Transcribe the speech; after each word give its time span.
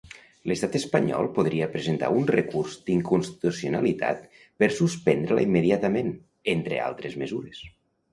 L'Estat 0.51 0.75
espanyol 0.77 1.27
podria 1.33 1.65
presentar 1.73 2.07
un 2.21 2.23
recurs 2.31 2.77
d'inconstitucionalitat 2.87 4.23
per 4.63 4.71
suspendre-la 4.79 5.45
immediatament, 5.51 6.11
entre 6.55 6.81
altres 6.87 7.19
mesures. 7.25 7.61